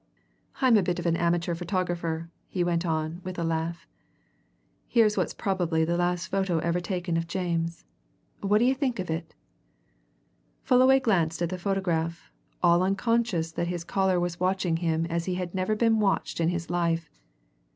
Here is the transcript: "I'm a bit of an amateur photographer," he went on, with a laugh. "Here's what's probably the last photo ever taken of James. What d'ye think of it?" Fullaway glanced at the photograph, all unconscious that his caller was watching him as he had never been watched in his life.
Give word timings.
"I'm 0.61 0.77
a 0.77 0.81
bit 0.81 0.97
of 0.97 1.05
an 1.05 1.15
amateur 1.15 1.53
photographer," 1.53 2.31
he 2.47 2.63
went 2.63 2.87
on, 2.87 3.21
with 3.23 3.37
a 3.37 3.43
laugh. 3.43 3.85
"Here's 4.87 5.15
what's 5.15 5.35
probably 5.35 5.85
the 5.85 5.95
last 5.95 6.25
photo 6.29 6.57
ever 6.57 6.79
taken 6.79 7.17
of 7.17 7.27
James. 7.27 7.85
What 8.39 8.57
d'ye 8.57 8.73
think 8.73 8.97
of 8.97 9.11
it?" 9.11 9.35
Fullaway 10.63 11.01
glanced 11.01 11.43
at 11.43 11.49
the 11.49 11.59
photograph, 11.59 12.31
all 12.63 12.81
unconscious 12.81 13.51
that 13.51 13.67
his 13.67 13.83
caller 13.83 14.19
was 14.19 14.39
watching 14.39 14.77
him 14.77 15.05
as 15.05 15.25
he 15.25 15.35
had 15.35 15.53
never 15.53 15.75
been 15.75 15.99
watched 15.99 16.39
in 16.41 16.49
his 16.49 16.71
life. 16.71 17.07